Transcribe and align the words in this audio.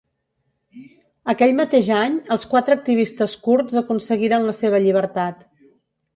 Aquell 1.33 1.53
mateix 1.59 1.89
any 1.97 2.15
els 2.37 2.47
quatre 2.55 2.77
activistes 2.79 3.37
kurds 3.45 3.77
aconseguiren 3.83 4.51
la 4.51 4.57
seva 4.63 4.83
llibertat. 4.89 5.47